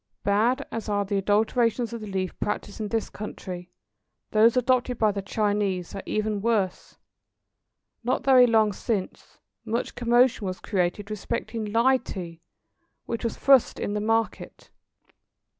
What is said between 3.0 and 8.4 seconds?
country, those adopted by the Chinese are even worse. Not